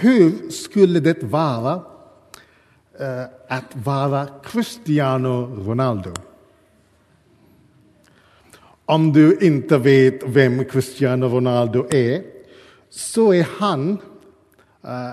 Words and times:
hur 0.00 0.50
skulle 0.50 1.00
det 1.00 1.22
vara 1.22 1.72
eh, 3.00 3.24
att 3.48 3.76
vara 3.76 4.26
Cristiano 4.44 5.64
Ronaldo? 5.66 6.12
Om 8.84 9.12
du 9.12 9.38
inte 9.40 9.78
vet 9.78 10.22
vem 10.22 10.64
Cristiano 10.64 11.26
Ronaldo 11.26 11.86
är 11.90 12.22
så 12.90 13.34
är 13.34 13.46
han, 13.58 13.98
eh, 14.84 15.12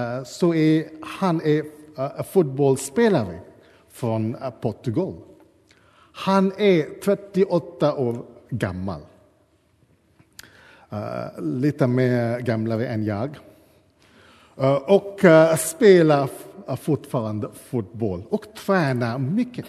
eh, 0.00 0.24
så 0.24 0.54
är, 0.54 0.88
han 1.02 1.40
är 1.40 1.64
fotbollsspelare 2.22 3.40
från 3.90 4.36
Portugal. 4.60 5.14
Han 6.12 6.52
är 6.58 7.00
38 7.04 7.94
år 7.94 8.24
gammal. 8.50 9.00
lite 11.38 11.86
mer 11.86 12.40
gamlare 12.40 12.86
än 12.86 13.04
jag. 13.04 13.38
Eh, 14.60 14.74
och 14.74 15.24
eh, 15.24 15.56
spelar 15.56 16.30
eh, 16.68 16.76
fortfarande 16.76 17.50
fotboll 17.70 18.22
och 18.30 18.46
tränar 18.66 19.18
mycket. 19.18 19.66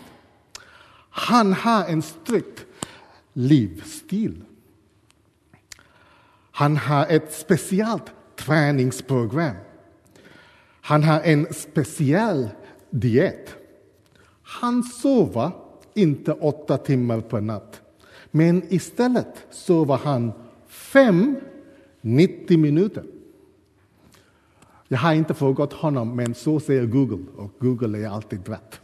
Han 1.09 1.53
har 1.53 1.85
en 1.85 2.01
strikt 2.01 2.65
livsstil. 3.33 4.43
Han 6.51 6.77
har 6.77 7.05
ett 7.09 7.33
speciellt 7.33 8.11
träningsprogram. 8.35 9.55
Han 10.81 11.03
har 11.03 11.21
en 11.21 11.53
speciell 11.53 12.49
diet. 12.89 13.55
Han 14.43 14.83
sover 14.83 15.51
inte 15.93 16.31
åtta 16.31 16.77
timmar 16.77 17.21
per 17.21 17.41
natt, 17.41 17.81
men 18.31 18.63
istället 18.73 19.45
sover 19.51 19.97
han 19.97 20.31
fem 20.67 21.35
90 22.01 22.57
minuter. 22.57 23.03
Jag 24.91 24.97
har 24.97 25.13
inte 25.13 25.33
frågat 25.33 25.73
honom, 25.73 26.15
men 26.15 26.35
så 26.35 26.59
säger 26.59 26.85
Google, 26.85 27.25
och 27.37 27.51
Google 27.59 27.97
är 27.97 28.09
alltid 28.09 28.47
rätt. 28.47 28.79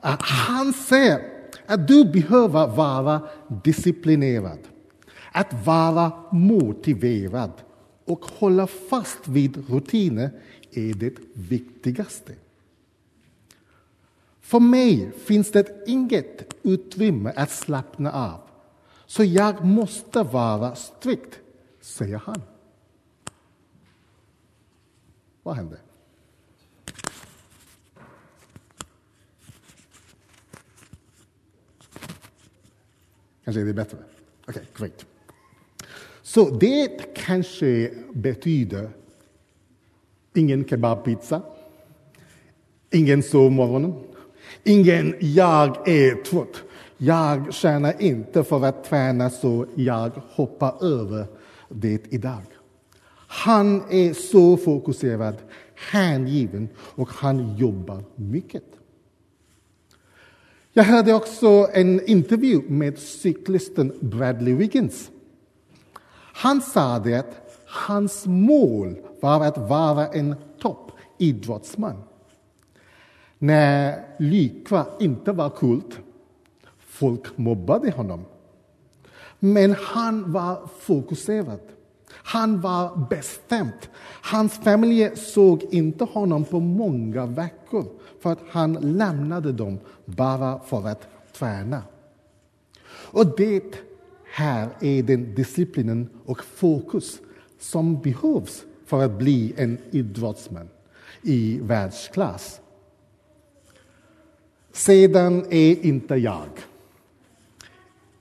Han 0.00 0.72
säger 0.72 1.20
att 1.66 1.88
du 1.88 2.04
behöver 2.04 2.66
vara 2.66 3.20
disciplinerad, 3.64 4.58
att 5.32 5.66
vara 5.66 6.12
motiverad 6.32 7.52
och 8.04 8.24
hålla 8.24 8.66
fast 8.66 9.28
vid 9.28 9.70
rutiner 9.70 10.30
är 10.70 10.94
det 10.94 11.14
viktigaste. 11.32 12.32
För 14.40 14.60
mig 14.60 15.12
finns 15.24 15.52
det 15.52 15.84
inget 15.86 16.54
utrymme 16.62 17.32
att 17.36 17.50
slappna 17.50 18.12
av, 18.12 18.40
så 19.06 19.24
jag 19.24 19.64
måste 19.64 20.22
vara 20.22 20.74
strikt, 20.74 21.38
säger 21.80 22.22
han. 22.24 22.42
Vad 25.48 25.56
hände? 25.56 25.76
Kanske 33.44 33.60
är 33.60 33.64
det 33.64 33.74
bättre? 33.74 33.98
Okej, 34.46 34.62
okay, 34.62 34.62
great. 34.76 35.06
Så 36.22 36.50
det 36.50 37.14
kanske 37.14 37.90
betyder 38.12 38.90
ingen 40.34 40.68
kebabpizza, 40.68 41.42
ingen 42.90 43.22
sovmorgon, 43.22 44.04
ingen 44.64 45.14
jag 45.20 45.88
är 45.88 46.22
trött. 46.22 46.62
Jag 46.96 47.54
tjänar 47.54 48.02
inte 48.02 48.44
för 48.44 48.64
att 48.64 48.84
träna 48.84 49.30
så 49.30 49.66
jag 49.74 50.10
hoppar 50.30 50.84
över 50.84 51.26
det 51.68 52.12
idag. 52.12 52.57
Han 53.30 53.82
är 53.90 54.12
så 54.12 54.56
fokuserad, 54.56 55.36
hängiven 55.74 56.68
och 56.78 57.08
han 57.08 57.56
jobbar 57.56 58.04
mycket. 58.14 58.64
Jag 60.72 60.84
hörde 60.84 61.14
också 61.14 61.68
en 61.72 62.06
intervju 62.06 62.62
med 62.68 62.98
cyklisten 62.98 63.92
Bradley 64.00 64.54
Wiggins. 64.54 65.10
Han 66.14 66.60
sa 66.60 66.98
det 66.98 67.14
att 67.14 67.60
hans 67.66 68.26
mål 68.26 68.96
var 69.20 69.44
att 69.44 69.58
vara 69.58 70.08
en 70.08 70.34
toppidrottsman. 70.60 72.02
När 73.38 74.04
lycka 74.18 74.86
inte 75.00 75.32
var 75.32 75.50
kult, 75.50 75.98
folk 76.78 77.38
mobbade 77.38 77.90
honom. 77.90 78.24
Men 79.38 79.74
han 79.74 80.32
var 80.32 80.68
fokuserad. 80.80 81.60
Han 82.28 82.60
var 82.60 83.06
bestämd. 83.10 83.88
Hans 84.22 84.52
familj 84.52 85.16
såg 85.16 85.62
inte 85.70 86.04
honom 86.04 86.44
på 86.44 86.60
många 86.60 87.26
veckor 87.26 87.84
för 88.20 88.32
att 88.32 88.38
han 88.50 88.72
lämnade 88.72 89.52
dem 89.52 89.78
bara 90.04 90.60
för 90.60 90.88
att 90.88 91.08
träna. 91.32 91.82
Och 92.86 93.36
det 93.36 93.74
här 94.32 94.68
är 94.80 95.02
den 95.02 95.34
disciplinen 95.34 96.08
och 96.24 96.44
fokus 96.44 97.18
som 97.58 98.00
behövs 98.00 98.64
för 98.86 99.04
att 99.04 99.18
bli 99.18 99.54
en 99.56 99.78
idrottsman 99.90 100.68
i 101.22 101.58
världsklass. 101.62 102.60
Sedan 104.72 105.44
är 105.50 105.86
inte 105.86 106.14
jag. 106.14 106.48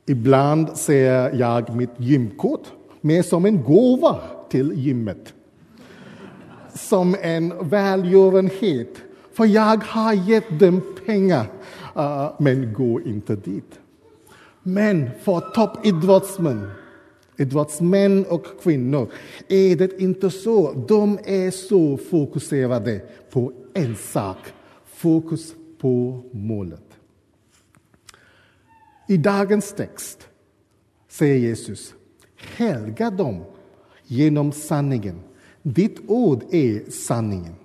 Ibland 0.06 0.78
ser 0.78 1.34
jag 1.35 1.75
mitt 1.75 2.00
gymkort 2.00 2.68
mer 3.02 3.22
som 3.22 3.46
en 3.46 3.63
gåva 3.63 4.19
till 4.50 4.74
gymmet. 4.74 5.34
Som 6.74 7.16
en 7.22 7.69
välgörenhet 7.69 8.97
för 9.38 9.46
jag 9.46 9.84
har 9.84 10.13
gett 10.13 10.59
dem 10.59 10.81
pengar, 11.06 11.46
uh, 11.97 12.31
men 12.40 12.74
gå 12.74 13.02
inte 13.02 13.36
dit. 13.36 13.80
Men 14.63 15.09
för 15.22 15.40
toppidrottsmän, 15.40 16.72
idrottsmän 17.38 18.25
och 18.25 18.46
kvinnor, 18.62 19.12
är 19.47 19.75
det 19.75 20.02
inte 20.02 20.30
så. 20.30 20.86
De 20.88 21.19
är 21.25 21.52
så 21.52 21.97
fokuserade 21.97 23.02
på 23.30 23.53
en 23.74 23.96
sak, 23.96 24.38
fokus 24.86 25.53
på 25.80 26.24
målet. 26.31 26.84
I 29.07 29.18
dagens 29.18 29.74
text 29.74 30.28
säger 31.07 31.36
Jesus, 31.36 31.94
helga 32.38 33.12
dem 33.12 33.44
genom 34.03 34.52
sanningen. 34.52 35.20
Ditt 35.62 36.00
ord 36.08 36.44
är 36.52 36.92
sanningen. 36.92 37.56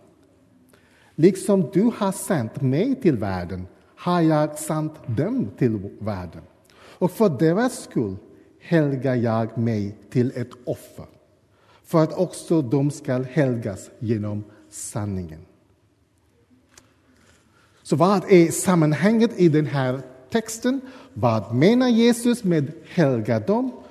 Liksom 1.14 1.70
du 1.72 1.90
har 1.96 2.12
sänt 2.12 2.60
mig 2.60 2.94
till 2.94 3.16
världen 3.16 3.66
har 3.96 4.20
jag 4.20 4.58
sänt 4.58 4.92
dem 5.06 5.50
till 5.58 5.78
världen. 5.98 6.42
Och 6.74 7.10
för 7.10 7.28
deras 7.28 7.82
skull 7.82 8.16
helgar 8.60 9.14
jag 9.14 9.58
mig 9.58 9.96
till 10.10 10.32
ett 10.34 10.50
offer 10.64 11.06
för 11.84 12.02
att 12.02 12.18
också 12.18 12.62
de 12.62 12.90
ska 12.90 13.22
helgas 13.22 13.90
genom 13.98 14.44
sanningen. 14.70 15.40
Så 17.82 17.96
vad 17.96 18.32
är 18.32 18.50
sammanhanget 18.50 19.40
i 19.40 19.48
den 19.48 19.66
här 19.66 20.00
texten? 20.30 20.80
Vad 21.14 21.54
menar 21.54 21.88
Jesus 21.88 22.44
med 22.44 22.72
helga 22.84 23.40
dem? 23.40 23.81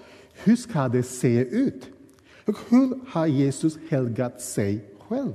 Hur 0.44 0.56
ska 0.56 0.88
det 0.88 1.04
se 1.04 1.40
ut? 1.40 1.90
Och 2.46 2.58
hur 2.70 3.00
har 3.08 3.28
Jesus 3.28 3.78
helgat 3.90 4.42
sig 4.42 4.86
själv? 5.08 5.34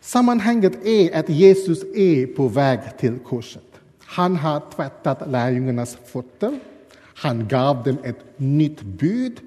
Sammanhanget 0.00 0.86
är 0.86 1.18
att 1.18 1.28
Jesus 1.28 1.82
är 1.94 2.26
på 2.26 2.48
väg 2.48 2.80
till 2.98 3.18
korset. 3.18 3.80
Han 4.04 4.36
har 4.36 4.62
tvättat 4.76 5.30
lärjungarnas 5.30 5.98
fötter. 6.04 6.60
Han 6.98 7.48
gav 7.48 7.82
dem 7.82 7.98
ett 8.04 8.24
nytt 8.36 8.82
bud. 8.82 9.40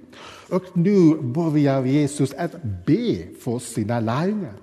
Och 0.49 0.63
nu 0.77 1.15
börjar 1.15 1.85
Jesus 1.85 2.33
att 2.33 2.63
be 2.63 3.27
för 3.41 3.59
sina 3.59 3.99
lärjungar. 3.99 4.53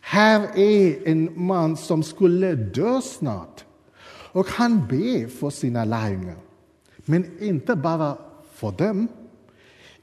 Här 0.00 0.58
är 0.58 1.08
en 1.08 1.46
man 1.46 1.76
som 1.76 2.02
skulle 2.02 2.54
dö 2.54 3.00
snart. 3.00 3.64
Och 4.32 4.46
han 4.48 4.86
ber 4.88 5.28
för 5.28 5.50
sina 5.50 5.84
lärjungar. 5.84 6.36
Men 7.10 7.42
inte 7.42 7.76
bara 7.76 8.18
för 8.54 8.72
dem. 8.72 9.08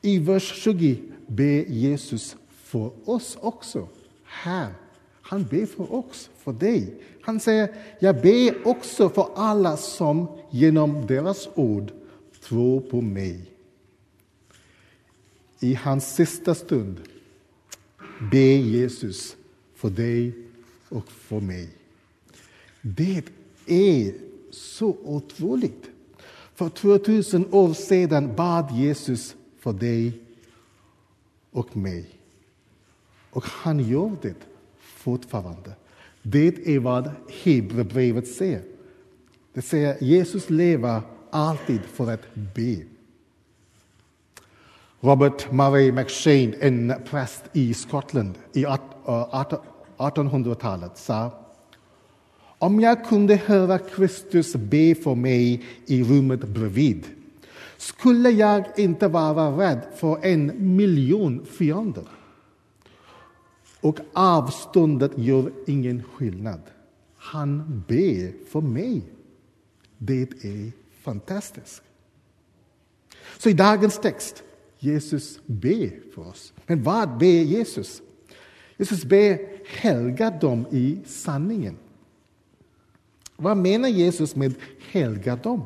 I 0.01 0.19
vers 0.19 0.61
20 0.63 1.01
ber 1.27 1.65
Jesus 1.65 2.35
för 2.49 3.09
oss 3.09 3.37
också 3.41 3.87
här. 4.23 4.73
Han 5.21 5.43
ber 5.43 5.65
för 5.65 5.93
oss, 5.93 6.29
för 6.37 6.53
dig. 6.53 6.95
Han 7.21 7.39
säger, 7.39 7.75
jag 7.99 8.21
ber 8.21 8.67
också 8.67 9.09
för 9.09 9.29
alla 9.35 9.77
som 9.77 10.27
genom 10.51 11.07
deras 11.07 11.49
ord 11.55 11.91
tror 12.41 12.81
på 12.81 13.01
mig. 13.01 13.51
I 15.59 15.73
hans 15.73 16.15
sista 16.15 16.55
stund 16.55 16.99
ber 18.31 18.57
Jesus 18.57 19.35
för 19.75 19.89
dig 19.89 20.33
och 20.89 21.11
för 21.11 21.39
mig. 21.39 21.69
Det 22.81 23.23
är 23.65 24.13
så 24.51 24.97
otroligt. 25.03 25.89
För 26.57 26.69
2000 26.69 27.53
år 27.53 27.73
sedan 27.73 28.35
bad 28.35 28.71
Jesus 28.71 29.35
för 29.59 29.73
dig 29.73 30.21
och 31.51 31.77
mig. 31.77 32.09
Och 33.29 33.45
han 33.45 33.79
gör 33.79 34.11
det 34.21 34.35
fortfarande. 34.77 35.75
Det 36.21 36.75
är 36.75 36.79
vad 36.79 37.11
Hebreerbrevet 37.43 38.27
säger. 38.27 38.61
Det 39.53 39.61
säger 39.61 40.03
Jesus 40.03 40.49
lever 40.49 41.01
alltid 41.29 41.81
för 41.81 42.11
att 42.11 42.35
be. 42.35 42.77
Robert 44.99 45.51
Murray 45.51 45.91
McShane, 45.91 46.53
en 46.59 46.93
präst 47.09 47.43
i 47.53 47.73
Skottland 47.73 48.35
i 48.53 48.65
1800-talet, 48.65 50.91
eh, 50.91 50.95
sa 50.95 51.46
om 52.59 52.79
jag 52.79 53.05
kunde 53.05 53.35
höra 53.35 53.79
Kristus 53.79 54.55
be 54.55 54.95
för 54.95 55.15
mig 55.15 55.63
i 55.85 56.03
rummet 56.03 56.39
bredvid 56.39 57.05
skulle 57.77 58.29
jag 58.29 58.65
inte 58.77 59.07
vara 59.07 59.57
rädd 59.57 59.87
för 59.95 60.25
en 60.25 60.75
miljon 60.75 61.45
fiender. 61.45 62.07
Och 63.81 63.99
avståndet 64.13 65.11
gör 65.15 65.51
ingen 65.67 66.03
skillnad. 66.03 66.61
Han 67.17 67.83
ber 67.87 68.45
för 68.45 68.61
mig. 68.61 69.01
Det 69.97 70.21
är 70.21 70.71
fantastiskt. 71.01 71.81
Så 73.37 73.49
i 73.49 73.53
dagens 73.53 73.99
text, 73.99 74.43
Jesus 74.79 75.39
ber 75.45 76.13
för 76.13 76.27
oss. 76.27 76.53
Men 76.65 76.83
vad 76.83 77.17
ber 77.17 77.43
Jesus? 77.43 78.01
Jesus 78.77 79.05
ber 79.05 79.39
helga 79.65 80.29
dem 80.29 80.65
i 80.71 80.99
sanningen. 81.05 81.77
Vad 83.37 83.57
menar 83.57 83.89
Jesus 83.89 84.35
med 84.35 84.53
helga 84.91 85.35
dem? 85.35 85.61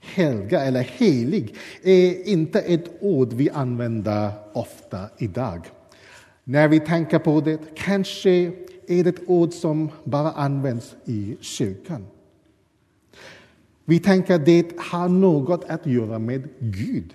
Helga 0.00 0.60
eller 0.60 0.82
helig 0.82 1.54
är 1.82 2.28
inte 2.28 2.60
ett 2.60 2.90
ord 3.00 3.32
vi 3.32 3.50
använder 3.50 4.30
ofta 4.52 5.08
idag. 5.18 5.66
När 6.44 6.68
vi 6.68 6.80
tänker 6.80 7.18
på 7.18 7.40
det 7.40 7.58
kanske 7.74 8.30
är 8.86 9.04
det 9.04 9.08
ett 9.08 9.22
ord 9.26 9.52
som 9.52 9.90
bara 10.04 10.32
används 10.32 10.96
i 11.04 11.36
kyrkan. 11.40 12.06
Vi 13.84 13.98
tänker 13.98 14.34
att 14.34 14.46
det 14.46 14.72
har 14.78 15.08
något 15.08 15.64
att 15.64 15.86
göra 15.86 16.18
med 16.18 16.48
Gud. 16.58 17.14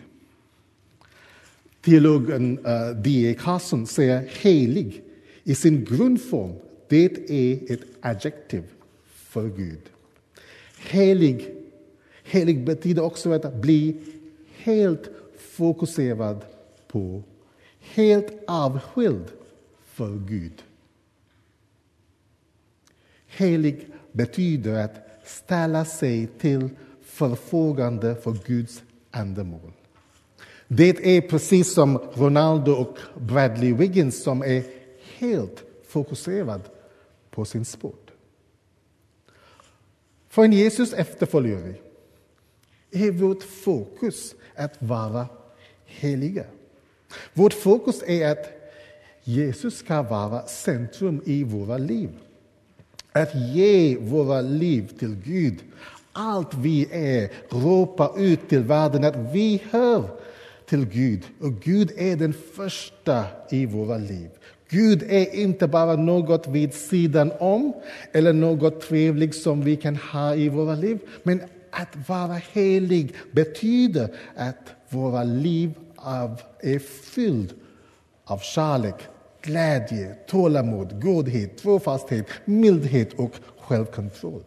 Teologen 1.82 2.66
eh, 2.66 2.72
uh, 2.72 2.96
D.E. 3.02 3.36
Carson 3.40 3.88
säger 3.88 4.28
helig 4.42 5.04
i 5.44 5.56
sin 5.56 5.86
grundform, 5.86 6.52
det 6.88 7.30
är 7.30 7.74
ett 7.74 7.82
adjektiv 8.02 8.64
för 9.32 9.50
Gud. 9.50 9.82
Helig, 10.78 11.56
helig 12.24 12.66
betyder 12.66 13.04
också 13.04 13.32
att 13.32 13.56
bli 13.56 13.98
helt 14.58 15.10
fokuserad 15.40 16.46
på, 16.88 17.24
helt 17.80 18.34
avskild 18.48 19.26
för 19.86 20.18
Gud. 20.28 20.64
Helig 23.28 23.88
betyder 24.12 24.84
att 24.84 24.96
ställa 25.26 25.86
sig 25.86 26.28
till 26.28 26.70
förfogande 27.02 28.16
för 28.16 28.38
Guds 28.46 28.84
ändamål. 29.12 29.72
Det 30.68 31.18
är 31.18 31.22
precis 31.22 31.74
som 31.74 31.98
Ronaldo 32.14 32.72
och 32.72 32.98
Bradley 33.22 33.74
Wiggins 33.74 34.24
som 34.24 34.42
är 34.42 34.64
helt 35.18 35.64
fokuserad 35.88 36.62
på 37.30 37.46
sin 37.46 37.66
sport. 37.66 38.01
För 40.32 40.44
en 40.44 40.54
Jesus 40.54 40.94
vi. 40.94 41.82
är 42.92 43.12
vårt 43.12 43.44
fokus 43.44 44.36
att 44.56 44.76
vara 44.80 45.28
heliga. 45.86 46.44
Vårt 47.34 47.54
fokus 47.54 48.04
är 48.08 48.32
att 48.32 48.46
Jesus 49.24 49.78
ska 49.78 50.02
vara 50.02 50.46
centrum 50.46 51.22
i 51.26 51.44
våra 51.44 51.78
liv. 51.78 52.10
Att 53.12 53.36
ge 53.36 53.98
våra 53.98 54.42
liv 54.42 54.98
till 55.00 55.16
Gud. 55.26 55.60
Allt 56.12 56.54
vi 56.54 56.88
är, 56.92 57.32
ropa 57.50 58.14
ut 58.18 58.50
till 58.50 58.64
världen 58.64 59.04
att 59.04 59.34
vi 59.34 59.64
hör 59.72 60.10
till 60.66 60.86
Gud. 60.86 61.24
Och 61.40 61.54
Gud 61.54 61.92
är 61.98 62.16
den 62.16 62.34
första 62.34 63.26
i 63.50 63.66
våra 63.66 63.98
liv. 63.98 64.30
Gud 64.72 65.04
är 65.04 65.36
inte 65.36 65.68
bara 65.68 65.96
något 65.96 66.48
vid 66.48 66.74
sidan 66.74 67.32
om 67.40 67.74
eller 68.12 68.34
något 68.34 68.82
trevligt 68.82 69.36
som 69.36 69.62
vi 69.62 69.76
kan 69.76 69.96
ha 69.96 70.36
i 70.36 70.50
våra 70.50 70.76
liv. 70.76 71.00
Men 71.24 71.42
att 71.72 72.10
vara 72.10 72.34
helig 72.34 73.16
betyder 73.32 74.10
att 74.36 74.72
våra 74.90 75.24
liv 75.24 75.74
är 76.62 76.80
fylld 76.80 77.54
av 78.24 78.38
kärlek, 78.38 78.96
glädje, 79.42 80.16
tålamod, 80.28 81.02
godhet, 81.02 81.58
trofasthet, 81.58 82.26
mildhet 82.46 83.14
och 83.14 83.32
självkontroll. 83.60 84.44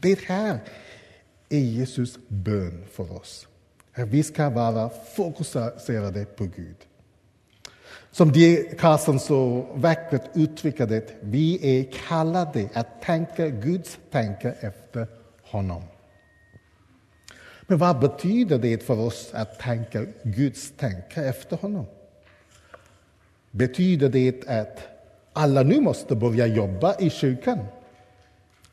Det 0.00 0.18
här 0.20 0.58
är 1.48 1.58
Jesus 1.58 2.18
bön 2.28 2.84
för 2.92 3.12
oss. 3.12 3.46
Att 3.94 4.08
vi 4.08 4.22
ska 4.22 4.50
vara 4.50 4.90
fokuserade 5.16 6.24
på 6.24 6.44
Gud. 6.44 6.76
Som 8.12 8.32
de 8.32 8.74
Carson 8.78 9.20
så 9.20 9.66
vackert 9.74 10.22
uttrycker 10.34 10.86
det, 10.86 11.14
vi 11.20 11.78
är 11.78 11.92
kallade 12.08 12.68
att 12.72 13.02
tänka 13.02 13.48
Guds 13.48 13.98
tanke 14.10 14.54
efter 14.60 15.06
honom. 15.42 15.82
Men 17.66 17.78
vad 17.78 18.00
betyder 18.00 18.58
det 18.58 18.82
för 18.82 19.00
oss 19.00 19.30
att 19.34 19.58
tänka 19.58 20.06
Guds 20.22 20.72
tanke 20.76 21.24
efter 21.24 21.56
honom? 21.56 21.86
Betyder 23.50 24.08
det 24.08 24.48
att 24.48 24.78
alla 25.32 25.62
nu 25.62 25.80
måste 25.80 26.16
börja 26.16 26.46
jobba 26.46 26.94
i 26.98 27.10
kyrkan? 27.10 27.58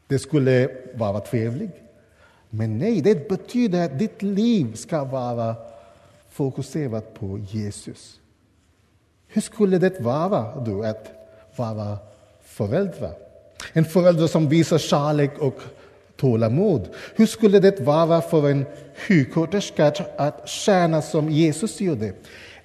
Det 0.07 0.19
skulle 0.19 0.69
vara 0.93 1.19
trevligt. 1.19 1.75
Men 2.49 2.77
nej, 2.77 3.01
det 3.01 3.29
betyder 3.29 3.85
att 3.85 3.99
ditt 3.99 4.21
liv 4.21 4.73
ska 4.73 5.03
vara 5.03 5.55
fokuserat 6.29 7.13
på 7.13 7.39
Jesus. 7.39 8.19
Hur 9.27 9.41
skulle 9.41 9.77
det 9.77 9.99
vara 9.99 10.59
då 10.59 10.83
att 10.83 11.11
vara 11.55 11.97
förälder? 12.43 13.11
En 13.73 13.85
förälder 13.85 14.27
som 14.27 14.49
visar 14.49 14.77
kärlek 14.77 15.37
och 15.39 15.59
tålamod. 16.15 16.89
Hur 17.15 17.25
skulle 17.25 17.59
det 17.59 17.79
vara 17.79 18.21
för 18.21 18.49
en 18.49 18.65
sjuksköterska 18.95 19.93
att 20.17 20.49
tjäna 20.49 21.01
som 21.01 21.29
Jesus 21.29 21.81
gjorde? 21.81 22.13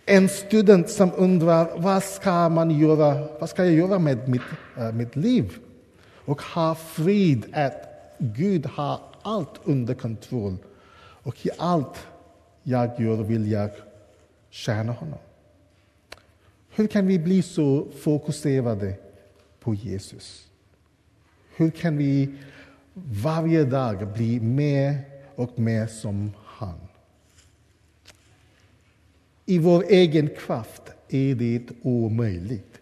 En 0.06 0.28
student 0.28 0.90
som 0.90 1.10
undrar 1.16 1.68
vad 1.76 2.02
ska, 2.02 2.48
man 2.48 2.70
göra, 2.70 3.28
vad 3.40 3.50
ska 3.50 3.64
jag 3.64 3.74
göra 3.74 3.98
med 3.98 4.28
mitt, 4.28 4.42
äh, 4.78 4.92
mitt 4.92 5.16
liv? 5.16 5.58
Och 6.24 6.42
ha 6.42 6.74
frid 6.74 7.44
att 7.52 7.82
Gud 8.18 8.66
har 8.66 9.00
allt 9.22 9.60
under 9.64 9.94
kontroll. 9.94 10.56
Och 11.24 11.46
i 11.46 11.50
allt 11.58 12.06
jag 12.62 13.00
gör 13.00 13.16
vill 13.16 13.52
jag 13.52 13.70
tjäna 14.50 14.92
honom. 14.92 15.18
Hur 16.74 16.86
kan 16.86 17.06
vi 17.06 17.18
bli 17.18 17.42
så 17.42 17.86
fokuserade 17.98 18.94
på 19.60 19.74
Jesus? 19.74 20.48
Hur 21.56 21.70
kan 21.70 21.96
vi 21.96 22.34
varje 22.94 23.64
dag 23.64 24.12
bli 24.12 24.40
mer 24.40 24.98
och 25.34 25.58
mer 25.58 25.86
som 25.86 26.32
han? 26.44 26.78
I 29.46 29.58
vår 29.58 29.84
egen 29.88 30.28
kraft 30.28 30.82
är 31.08 31.34
det 31.34 31.62
omöjligt. 31.82 32.80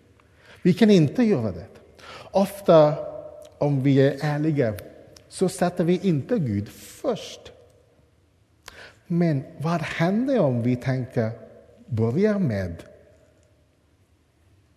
Vi 0.62 0.74
kan 0.74 0.90
inte 0.90 1.22
göra 1.22 1.52
det. 1.52 1.66
Ofta, 2.30 2.96
om 3.58 3.82
vi 3.82 4.00
är 4.00 4.16
ärliga, 4.20 4.74
så 5.28 5.48
sätter 5.48 5.84
vi 5.84 6.00
inte 6.02 6.38
Gud 6.38 6.68
först. 6.68 7.52
Men 9.06 9.42
vad 9.58 9.80
händer 9.80 10.40
om 10.40 10.62
vi 10.62 10.76
tänker, 10.76 11.30
börja 11.86 12.38
med 12.38 12.76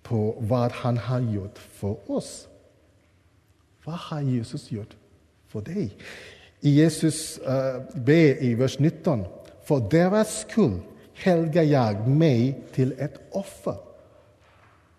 på 0.04 0.36
vad 0.40 0.72
han 0.72 0.98
har 0.98 1.20
gjort 1.20 1.58
för 1.58 2.12
oss? 2.12 2.48
Vad 3.84 3.96
har 3.96 4.22
Jesus 4.22 4.72
gjort 4.72 4.96
för 5.48 5.62
dig? 5.62 5.96
I 6.60 6.70
Jesus 6.70 7.38
eh, 7.38 7.76
uh, 7.76 7.82
ber 7.96 8.44
i 8.44 8.56
vers 8.56 8.80
19, 8.80 9.26
för 9.64 9.90
deras 9.90 10.40
skull 10.42 10.80
helgar 11.14 11.64
jag 11.64 12.08
mig 12.08 12.64
till 12.74 12.96
ett 12.98 13.20
offer 13.32 13.76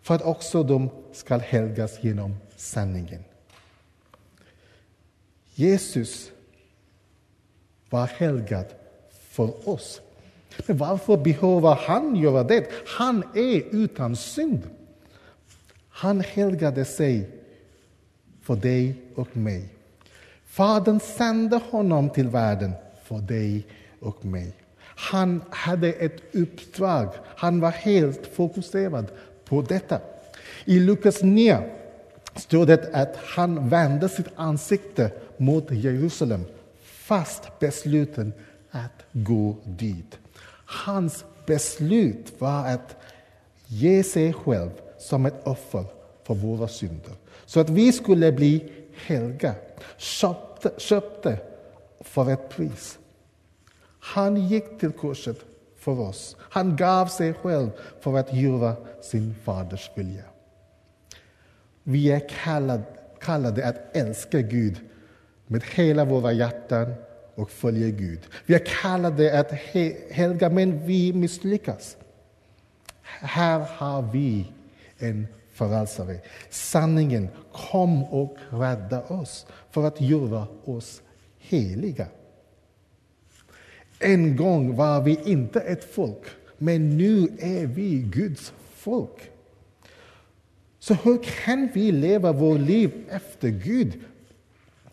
för 0.03 0.15
att 0.15 0.23
också 0.23 0.63
de 0.63 0.91
ska 1.13 1.37
helgas 1.37 1.99
genom 2.05 2.37
sanningen. 2.57 3.25
Jesus 5.55 6.31
var 7.91 8.07
helgad 8.07 8.67
för 9.31 9.69
oss. 9.69 10.01
Men 10.67 10.77
varför 10.79 11.17
behöver 11.17 11.75
han 11.75 12.17
göra 12.17 12.45
det? 12.45 12.69
Han 12.87 13.23
är 13.35 13.63
utan 13.75 14.17
synd. 14.17 14.63
Han 15.97 16.21
helgade 16.21 16.85
sig 16.85 17.31
för 18.43 18.57
dig 18.57 18.95
och 19.15 19.37
mig. 19.37 19.69
Fadern 20.47 21.01
sände 21.01 21.61
honom 21.71 22.11
till 22.11 22.29
världen 22.29 22.73
för 23.05 23.19
dig 23.19 23.67
och 24.01 24.25
mig. 24.25 24.53
Han 24.81 25.43
hade 25.51 25.93
ett 25.93 26.35
uppdrag. 26.35 27.09
Han 27.37 27.61
var 27.61 27.71
helt 27.71 28.27
fokuserad 28.27 29.07
på 29.45 29.63
detta. 29.63 30.01
I 30.65 30.81
Lukas 30.81 31.23
9 31.23 31.59
står 32.37 32.67
det 32.67 32.91
att 32.93 33.17
han 33.17 33.69
vände 33.69 34.09
sitt 34.09 34.29
ansikte 34.37 35.11
mot 35.37 35.71
Jerusalem 35.71 36.45
fast 36.83 37.59
besluten 37.59 38.33
att 38.71 39.05
gå 39.13 39.57
dit. 39.65 40.19
Hans 40.65 41.25
beslut 41.47 42.33
var 42.39 42.69
att 42.69 42.97
ge 43.67 44.03
sig 44.03 44.33
själv 44.33 44.71
som 45.05 45.27
ett 45.27 45.47
offer 45.47 45.85
för 46.23 46.35
våra 46.35 46.69
synder. 46.69 47.13
Så 47.47 47.61
att 47.61 47.71
vi 47.71 47.93
skulle 47.93 48.33
bli 48.33 48.73
helga, 49.07 49.55
köpte, 49.97 50.73
köpte 50.79 51.39
för 52.01 52.31
ett 52.31 52.49
pris. 52.49 52.99
Han 54.01 54.37
gick 54.37 54.81
till 54.81 54.93
korset 54.93 55.39
för 55.77 56.01
oss. 56.01 56.37
Han 56.41 56.77
gav 56.77 57.07
sig 57.07 57.35
själv 57.35 57.71
för 58.01 58.19
att 58.19 58.35
göra 58.35 58.77
sin 59.03 59.35
faders 59.45 59.91
vilja. 59.95 60.25
Vi 61.83 62.11
är 62.11 62.29
kallade, 62.29 62.83
kallade 63.21 63.69
att 63.69 63.97
älska 63.97 64.41
Gud 64.41 64.81
med 65.47 65.63
hela 65.75 66.05
våra 66.05 66.33
hjärtan 66.33 66.95
och 67.35 67.51
följa 67.51 67.89
Gud. 67.89 68.21
Vi 68.47 68.55
är 68.55 68.67
kallade 68.83 69.41
att 69.41 69.53
helga, 70.11 70.51
men 70.51 70.87
vi 70.87 71.13
misslyckas. 71.13 71.97
Här 73.03 73.59
har 73.59 74.03
vi 74.03 74.54
en 75.09 75.27
frälsare. 75.53 76.21
Sanningen 76.51 77.29
kom 77.53 78.05
och 78.05 78.37
rädda 78.51 79.03
oss 79.03 79.47
för 79.71 79.85
att 79.85 80.01
göra 80.01 80.47
oss 80.65 81.03
heliga. 81.39 82.07
En 83.99 84.37
gång 84.37 84.77
var 84.77 85.03
vi 85.03 85.19
inte 85.25 85.61
ett 85.61 85.95
folk, 85.95 86.23
men 86.59 86.97
nu 86.97 87.29
är 87.39 87.67
vi 87.67 87.99
Guds 87.99 88.53
folk. 88.75 89.31
Så 90.79 90.95
hur 90.95 91.23
kan 91.45 91.69
vi 91.75 91.93
leva 91.93 92.33
vårt 92.33 92.61
liv 92.61 93.05
efter 93.11 93.49
Gud? 93.49 94.01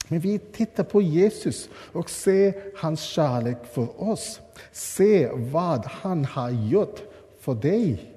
Men 0.08 0.20
vi 0.20 0.40
tittar 0.40 0.84
på 0.84 1.02
Jesus 1.02 1.70
och 1.74 2.10
ser 2.10 2.54
hans 2.78 3.02
kärlek 3.02 3.58
för 3.74 4.02
oss. 4.02 4.40
Se 4.72 5.30
vad 5.34 5.86
han 5.86 6.26
har 6.26 6.50
gjort 6.50 7.02
för 7.40 7.54
dig. 7.54 8.11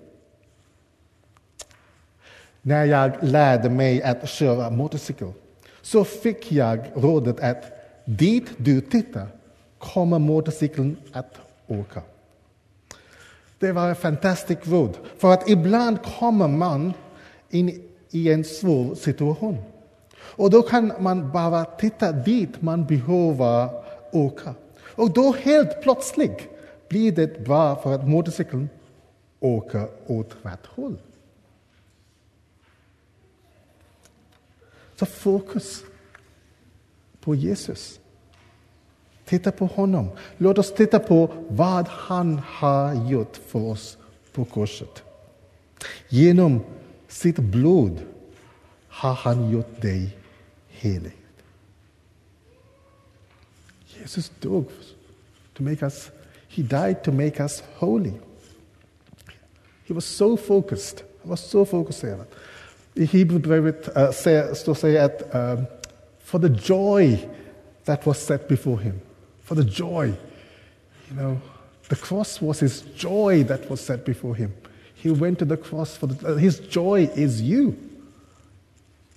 När 2.66 2.84
jag 2.84 3.12
lärde 3.20 3.70
mig 3.70 4.02
att 4.02 4.28
köra 4.28 4.70
motorcykel 4.70 5.32
så 5.82 6.04
fick 6.04 6.52
jag 6.52 6.78
rådet 6.94 7.40
att 7.40 7.64
dit 8.04 8.50
du 8.56 8.80
tittar 8.80 9.26
kommer 9.78 10.18
motorcykeln 10.18 10.96
att 11.12 11.34
åka. 11.66 12.02
Det 13.58 13.72
var 13.72 13.90
ett 13.90 13.98
fantastiskt 13.98 14.68
råd, 14.68 14.96
för 15.18 15.32
att 15.32 15.48
ibland 15.48 15.98
kommer 16.02 16.48
man 16.48 16.92
in 17.50 17.82
i 18.10 18.32
en 18.32 18.44
svår 18.44 18.94
situation. 18.94 19.56
Och 20.16 20.50
då 20.50 20.62
kan 20.62 20.92
man 20.98 21.32
bara 21.32 21.64
titta 21.64 22.12
dit 22.12 22.62
man 22.62 22.86
behöver 22.86 23.68
åka. 24.12 24.54
Och 24.94 25.12
då 25.12 25.32
helt 25.32 25.82
plötsligt 25.82 26.48
blir 26.88 27.12
det 27.12 27.44
bra 27.44 27.76
för 27.76 27.94
att 27.94 28.08
motorcykeln 28.08 28.68
åker 29.40 29.88
åt 30.06 30.36
rätt 30.42 30.66
håll. 30.66 30.96
Så 34.96 35.06
fokus 35.06 35.84
på 37.20 37.34
Jesus. 37.34 38.00
Titta 39.24 39.52
på 39.52 39.66
honom. 39.66 40.10
Låt 40.38 40.58
oss 40.58 40.74
titta 40.74 40.98
på 40.98 41.30
vad 41.48 41.88
han 41.88 42.38
har 42.38 43.10
gjort 43.10 43.36
för 43.36 43.58
oss 43.58 43.98
på 44.32 44.44
korset. 44.44 45.02
Genom 46.08 46.60
sitt 47.08 47.38
blod 47.38 48.02
har 48.88 49.14
han 49.14 49.50
gjort 49.50 49.82
dig 49.82 50.16
helig. 50.68 51.16
Jesus 54.00 54.32
dog 54.40 54.66
to 55.54 55.62
make 55.62 55.84
us, 55.84 56.10
he 56.48 56.62
died 56.62 57.02
to 57.04 57.12
make 57.12 57.40
us 57.40 57.62
holy. 57.76 58.12
He 59.84 59.94
was 59.94 60.04
so 60.04 60.36
focused, 60.36 61.02
han 61.20 61.30
var 61.30 61.36
så 61.36 61.64
fokuserad. 62.94 63.00
I 63.02 63.04
Hebreerbrevet 63.04 63.88
uh, 63.96 64.54
står 64.54 64.86
det 64.86 64.98
att 64.98 65.34
um, 65.34 65.66
for 66.18 66.38
the 66.38 66.48
joy 66.48 67.18
that 67.84 68.06
was 68.06 68.18
set 68.18 68.48
before 68.48 68.78
him, 68.78 69.00
for 69.42 69.54
the 69.54 69.64
joy, 69.64 70.06
you 71.10 71.16
know, 71.16 71.38
the 71.88 71.96
cross 71.96 72.42
was 72.42 72.60
his 72.60 72.84
joy 72.96 73.44
that 73.44 73.70
was 73.70 73.80
set 73.80 74.04
before 74.04 74.34
him. 74.34 74.52
He 74.94 75.10
went 75.10 75.38
to 75.38 75.44
the 75.44 75.56
cross 75.56 75.96
for 75.96 76.06
the, 76.06 76.26
uh, 76.26 76.36
his 76.36 76.60
joy 76.60 77.10
is 77.16 77.40
you. 77.40 77.74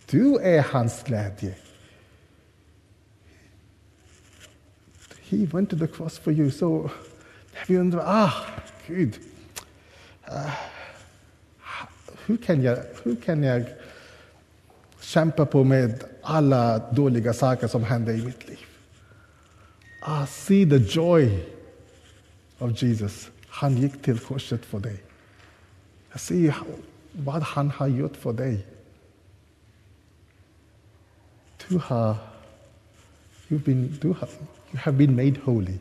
Du 0.07 0.39
är 0.39 0.61
hans 0.61 1.03
glädje. 1.03 1.55
He 5.21 5.45
went 5.45 5.69
to 5.69 5.75
the 5.75 5.87
cross 5.87 6.17
for 6.17 6.31
you. 6.31 6.49
So 6.51 6.89
have 7.53 7.69
you 7.69 7.79
undrar, 7.79 8.03
ah, 8.05 8.45
good. 8.87 9.17
uh, 10.27 10.55
hur, 12.27 12.37
kan 12.37 12.61
jag, 12.61 12.77
hur 13.03 13.15
kan 13.15 13.43
jag 13.43 13.65
kämpa 14.99 15.45
på 15.45 15.63
med 15.63 16.03
alla 16.21 16.77
dåliga 16.91 17.33
saker 17.33 17.67
som 17.67 17.83
händer 17.83 18.13
i 18.13 18.25
mitt 18.25 18.47
liv? 18.49 18.59
Ah, 20.01 20.25
see 20.25 20.69
the 20.69 20.77
joy 20.77 21.45
of 22.57 22.83
Jesus. 22.83 23.29
Han 23.47 23.77
gick 23.77 24.01
till 24.01 24.19
korset 24.19 24.65
för 24.65 24.79
dig. 24.79 25.03
Jag 26.11 26.19
ser 26.19 26.55
vad 27.11 27.41
han 27.41 27.69
har 27.69 27.87
gjort 27.87 28.15
för 28.15 28.33
dig. 28.33 28.65
Du 31.67 31.77
har, 31.77 32.15
you've 33.47 33.63
been, 33.63 33.97
du 34.01 34.07
har, 34.07 34.29
you 34.71 34.79
have 34.79 34.97
been 34.97 35.15
made 35.15 35.39
holy. 35.43 35.77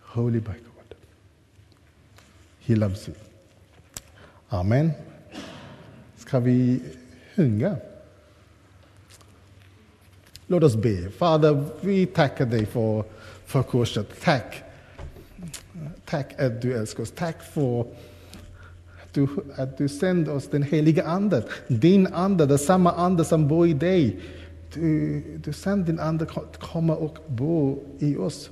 Holy 0.00 0.40
by 0.40 0.52
God. 0.52 0.73
Hilamsi. 2.66 3.12
Amen. 4.48 4.90
Ska 6.16 6.40
vi 6.40 6.82
sjunga? 7.36 7.76
Låt 10.46 10.62
oss 10.62 10.76
be. 10.76 11.10
Fader, 11.10 11.64
vi 11.80 12.06
tackar 12.06 12.46
dig 12.46 12.66
för, 12.66 13.04
för 13.46 13.62
korset. 13.62 14.08
Tack. 14.22 14.62
Tack 16.04 16.40
att 16.40 16.62
du 16.62 16.76
älskar 16.76 17.02
oss. 17.02 17.12
Tack 17.16 17.42
för 17.42 17.86
du, 19.12 19.28
att 19.56 19.78
du 19.78 19.88
sänder 19.88 20.32
oss 20.32 20.48
den 20.48 20.62
heliga 20.62 21.04
Ande. 21.04 21.44
Din 21.68 22.06
Ande, 22.06 22.46
det 22.46 22.58
samma 22.58 22.92
Ande 22.92 23.24
som 23.24 23.48
bor 23.48 23.66
i 23.66 23.72
dig. 23.72 24.20
Du, 24.74 25.22
du 25.44 25.52
sänder 25.52 25.86
din 25.86 26.00
Ande 26.00 26.24
att 26.24 26.60
komma 26.60 26.96
och 26.96 27.18
bo 27.26 27.84
i 27.98 28.16
oss. 28.16 28.50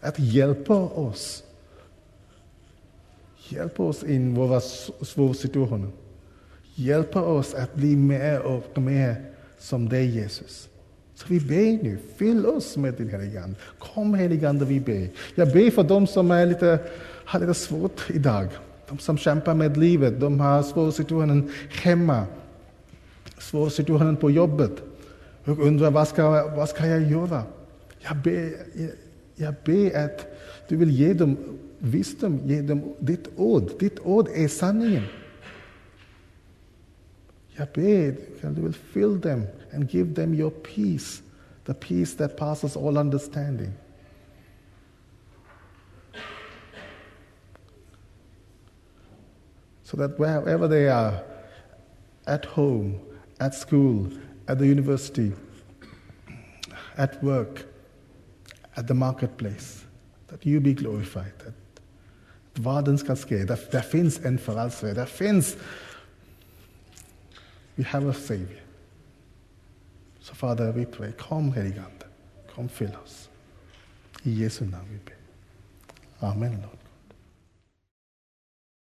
Att 0.00 0.18
hjälpa 0.18 0.74
oss. 0.74 1.42
Hjälp 3.48 3.80
oss 3.80 4.04
in 4.04 4.30
i 4.30 4.34
våra 4.34 4.60
svåra 4.60 5.34
situationer. 5.34 5.90
Hjälp 6.74 7.16
oss 7.16 7.54
att 7.54 7.74
bli 7.74 7.96
mer 7.96 8.40
och 8.40 8.78
mer 8.78 9.16
som 9.58 9.88
dig, 9.88 10.06
Jesus. 10.06 10.68
Så 11.14 11.26
vi 11.28 11.40
ber 11.40 11.84
nu, 11.84 11.98
fyll 12.16 12.46
oss 12.46 12.76
med 12.76 12.94
din 12.94 13.08
heliga 13.08 13.42
Ande. 13.42 13.56
Kom 13.78 14.14
heliga 14.14 14.48
Ande, 14.48 14.64
vi 14.64 14.80
ber. 14.80 15.08
Jag 15.34 15.52
ber 15.52 15.70
för 15.70 15.82
dem 15.82 16.06
som 16.06 16.30
är 16.30 16.46
lite, 16.46 16.78
har 17.24 17.40
lite 17.40 17.54
svårt 17.54 18.10
idag. 18.10 18.48
De 18.88 18.98
som 18.98 19.18
kämpar 19.18 19.54
med 19.54 19.76
livet, 19.76 20.20
de 20.20 20.40
har 20.40 20.62
svåra 20.62 20.92
situationer 20.92 21.42
hemma, 21.82 22.26
svåra 23.38 23.70
situationer 23.70 24.14
på 24.14 24.30
jobbet. 24.30 24.72
Och 25.44 25.58
undrar 25.58 25.90
vad 25.90 26.08
ska, 26.08 26.48
vad 26.56 26.68
ska 26.68 26.86
jag 26.86 27.02
göra? 27.02 27.42
Jag 27.98 28.16
ber, 28.16 28.52
jag, 28.74 28.90
jag 29.34 29.54
ber 29.64 30.04
att 30.04 30.26
du 30.68 30.76
vill 30.76 30.90
ge 30.90 31.12
dem 31.12 31.36
visdom, 31.78 32.40
ge 32.46 32.62
dem 32.62 32.82
ditt 33.00 33.28
ord. 33.36 33.78
Ditt 33.78 33.98
ord 34.04 34.28
är 34.28 34.48
sanningen. 34.48 35.04
Jag 37.56 37.68
ber 37.74 38.16
att 38.42 38.56
du 38.56 38.62
vill 38.62 38.74
fill 38.74 39.20
them 39.20 39.42
and 39.72 39.90
give 39.90 40.14
them 40.14 40.34
your 40.34 40.50
peace, 40.50 41.22
the 41.64 41.74
peace 41.74 42.16
that 42.16 42.36
passes 42.36 42.76
all 42.76 42.98
understanding. 42.98 43.72
so 49.88 49.96
that 49.96 50.18
wherever 50.18 50.68
they 50.68 50.86
are, 50.86 51.22
at 52.26 52.44
home, 52.44 53.00
at 53.40 53.54
school, 53.54 54.06
at 54.46 54.58
the 54.58 54.66
university, 54.66 55.32
at 56.98 57.24
work, 57.24 57.64
at 58.76 58.86
the 58.86 58.92
marketplace, 58.92 59.86
that 60.26 60.44
you 60.44 60.60
be 60.60 60.74
glorified. 60.74 61.32
That 61.38 61.54
världen 62.58 62.98
ska 62.98 63.16
ske. 63.16 63.44
Där, 63.44 63.60
där 63.70 63.80
finns 63.80 64.20
en 64.24 64.38
frälsare. 64.38 64.94
Där 64.94 65.06
finns... 65.06 65.56
We 67.74 67.84
have 67.84 68.10
a 68.10 68.12
savior. 68.12 68.60
So 70.20 70.34
Father, 70.34 70.72
we 70.72 70.84
pray, 70.84 71.12
kom 71.12 71.52
heligande. 71.52 72.06
Kom 72.54 72.68
fyll 72.68 72.96
oss. 73.04 73.28
I 74.22 74.42
Jesu 74.42 74.64
namn 74.64 74.88
vi 74.90 74.98
ber. 75.04 75.16
Amen. 76.28 76.52
Lord. 76.52 76.77